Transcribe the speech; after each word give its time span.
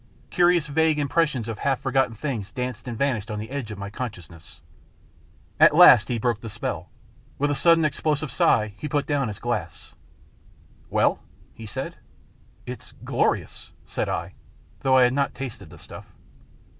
Curious 0.31 0.65
vague 0.65 0.97
impres 0.97 1.27
sions 1.27 1.47
of 1.47 1.59
half 1.59 1.79
forgotten 1.79 2.15
things 2.15 2.51
danced 2.51 2.87
and 2.87 2.97
vanished 2.97 3.29
on 3.29 3.37
the 3.37 3.51
edge 3.51 3.69
of 3.69 3.77
my 3.77 3.91
consciousness. 3.91 4.61
At 5.59 5.75
last 5.75 6.07
he 6.07 6.17
broke 6.17 6.39
the 6.39 6.49
spell. 6.49 6.89
With 7.37 7.51
a 7.51 7.55
sudden 7.55 7.85
explosive 7.85 8.31
sigh 8.31 8.73
he 8.79 8.89
put 8.89 9.05
down 9.05 9.27
his 9.27 9.37
glass. 9.37 9.73
STORY 9.77 9.93
OF 9.93 10.89
THE 10.89 10.95
LATE 10.95 11.01
MR. 11.01 11.03
ELVESHAM 11.03 11.23
55 11.53 11.53
"Well? 11.53 11.53
"he 11.53 11.65
said. 11.67 11.95
"It's 12.65 12.91
glorious," 13.03 13.71
said 13.85 14.09
I, 14.09 14.33
though 14.79 14.97
I 14.97 15.03
had 15.03 15.13
not 15.13 15.35
tasted 15.35 15.69
the 15.69 15.77
stuff. 15.77 16.07